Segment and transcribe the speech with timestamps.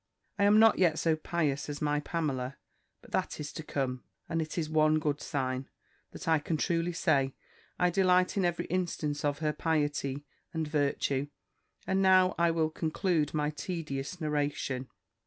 [0.39, 2.57] I am not yet so pious as my Pamela;
[3.03, 5.69] but that is to come; and it is one good sign,
[6.09, 7.35] that I can truly say,
[7.77, 11.27] I delight in every instance of her piety and virtue:
[11.85, 14.89] and now I will conclude my tedious narration."